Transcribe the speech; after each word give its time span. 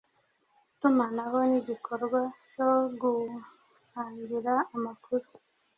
itumanaho 0.73 1.37
nigikorwa 1.49 2.21
cyo 2.51 2.69
guangira 2.99 4.53
amakuru 4.75 5.27